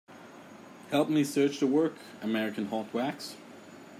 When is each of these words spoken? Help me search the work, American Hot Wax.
Help 0.89 1.09
me 1.09 1.23
search 1.23 1.59
the 1.59 1.67
work, 1.67 1.93
American 2.23 2.65
Hot 2.69 2.91
Wax. 2.91 3.35